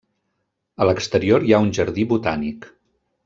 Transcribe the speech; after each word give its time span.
A 0.85 0.87
l'exterior 0.89 1.45
hi 1.49 1.53
ha 1.57 1.61
un 1.67 1.71
jardí 1.79 2.07
botànic. 2.15 2.69